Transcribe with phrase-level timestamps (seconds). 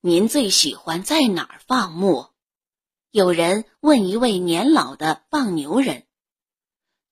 [0.00, 2.28] 您最喜欢在哪儿放牧？”
[3.10, 6.06] 有人问一位年老的放牛人：“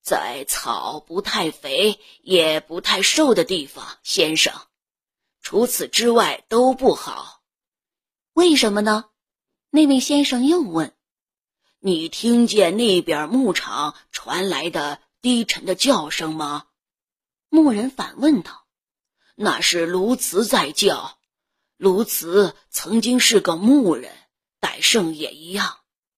[0.01, 4.53] 在草不太肥也不太瘦的地方，先生。
[5.41, 7.41] 除此之外都不好。
[8.33, 9.05] 为什么呢？”
[9.71, 10.95] 那位先生又问
[11.77, 16.65] ：“你听见那边牧场传来的低沉的叫声吗？”
[17.49, 18.65] 牧人反问道
[19.35, 21.18] ：“那是卢茨在叫。
[21.79, 24.11] 卢茨曾经是个牧人，
[24.59, 25.77] 戴胜也一样。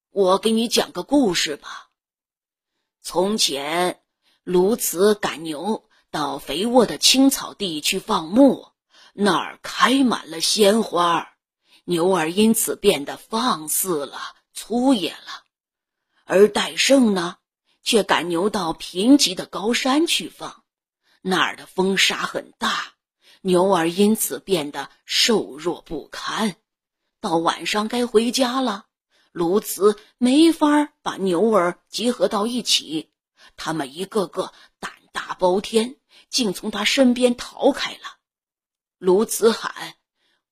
[0.10, 1.92] 我给你讲个故事吧。
[3.00, 4.02] 从前，
[4.44, 8.70] 卢茨赶牛到肥沃的青草地去放牧，
[9.14, 11.36] 那儿开满了鲜花，
[11.84, 14.20] 牛儿因此变得放肆了，
[14.56, 15.44] 粗野了。
[16.26, 17.38] 而戴胜呢，
[17.84, 20.64] 却赶牛到贫瘠的高山去放。
[21.22, 22.96] 那儿的风沙很大，
[23.42, 26.56] 牛儿因此变得瘦弱不堪。
[27.20, 28.86] 到晚上该回家了，
[29.32, 33.12] 卢茨没法把牛儿集合到一起，
[33.58, 35.98] 他们一个个胆大包天，
[36.30, 38.18] 竟从他身边逃开了。
[38.98, 39.96] 卢茨喊：“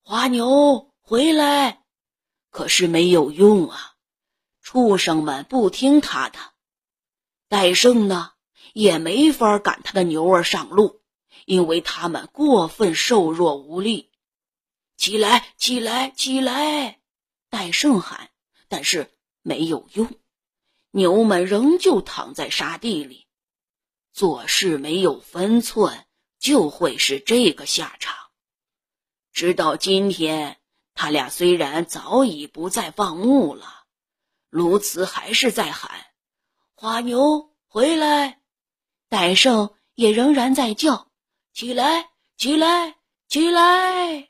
[0.02, 1.84] 花牛回来！”
[2.50, 3.94] 可是没有用啊，
[4.60, 6.38] 畜生们不听他的。
[7.48, 8.32] 戴胜呢？
[8.72, 10.99] 也没法赶他的牛儿上路，
[11.50, 14.12] 因为他们过分瘦弱无力。
[14.96, 17.00] 起来，起来，起来！
[17.48, 18.30] 戴胜喊，
[18.68, 19.10] 但是
[19.42, 20.08] 没有用，
[20.92, 23.26] 牛们仍旧躺在沙地里。
[24.12, 26.06] 做事没有分寸，
[26.38, 28.14] 就会是这个下场。
[29.32, 30.60] 直到今天，
[30.94, 33.86] 他俩虽然早已不再放牧了，
[34.50, 35.90] 卢茨还是在喊
[36.76, 38.40] ：“花牛回来！”
[39.10, 41.09] 戴胜也仍然在叫
[41.52, 42.94] ：“起来，起来，
[43.28, 44.28] 起来！”